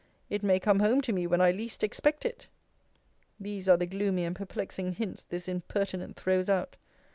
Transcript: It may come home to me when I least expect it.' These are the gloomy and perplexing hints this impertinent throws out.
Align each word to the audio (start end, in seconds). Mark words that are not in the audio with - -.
It 0.31 0.41
may 0.41 0.59
come 0.59 0.79
home 0.79 1.01
to 1.01 1.13
me 1.13 1.27
when 1.27 1.41
I 1.41 1.51
least 1.51 1.83
expect 1.83 2.25
it.' 2.25 2.47
These 3.39 3.69
are 3.69 3.77
the 3.77 3.85
gloomy 3.85 4.23
and 4.25 4.35
perplexing 4.35 4.93
hints 4.93 5.23
this 5.25 5.47
impertinent 5.47 6.15
throws 6.15 6.49
out. 6.49 6.75